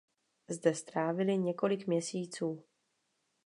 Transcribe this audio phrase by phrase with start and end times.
[0.47, 2.63] Zde strávili několik měsíců.